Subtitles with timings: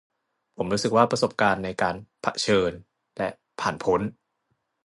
[0.57, 2.71] ผมรู้สึกว่า ประสบการณ์ในการ 'เผชิญ'
[3.17, 4.01] และ 'ผ่านพ้น'